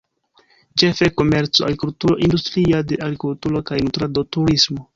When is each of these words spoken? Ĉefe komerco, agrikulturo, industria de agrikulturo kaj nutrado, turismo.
Ĉefe 0.81 1.09
komerco, 1.21 1.67
agrikulturo, 1.67 2.17
industria 2.29 2.81
de 2.93 2.99
agrikulturo 3.09 3.65
kaj 3.71 3.81
nutrado, 3.87 4.29
turismo. 4.37 4.87